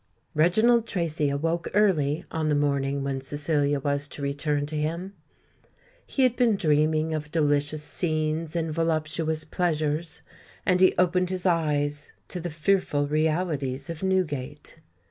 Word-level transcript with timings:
Reginald 0.33 0.87
Tracy 0.87 1.29
awoke 1.29 1.67
early 1.75 2.25
on 2.31 2.49
the 2.49 2.55
morning 2.55 3.03
when 3.03 3.21
Cecilia 3.21 3.79
was 3.79 4.07
to 4.07 4.23
return 4.23 4.65
to 4.65 4.75
him. 4.75 5.13
He 6.07 6.23
had 6.23 6.35
been 6.35 6.55
dreaming 6.55 7.13
of 7.13 7.29
delicious 7.29 7.83
scenes 7.83 8.55
and 8.55 8.73
voluptuous 8.73 9.43
pleasures; 9.43 10.23
and 10.65 10.81
he 10.81 10.95
opened 10.97 11.29
his 11.29 11.45
eyes 11.45 12.11
to 12.29 12.39
the 12.39 12.49
fearful 12.49 13.07
realities 13.07 13.91
of 13.91 14.01
Newgate. 14.01 14.77